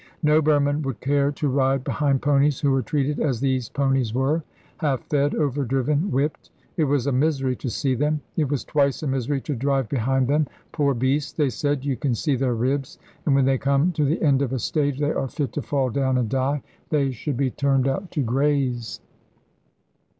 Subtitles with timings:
[0.23, 4.41] No Burman would care to ride behind ponies who were treated as these ponies were
[4.77, 6.49] half fed, overdriven, whipped.
[6.75, 10.27] It was a misery to see them; it was twice a misery to drive behind
[10.27, 10.47] them.
[10.71, 14.19] 'Poor beasts!' they said; 'you can see their ribs, and when they come to the
[14.23, 16.63] end of a stage they are fit to fall down and die.
[16.89, 19.01] They should be turned out to graze.'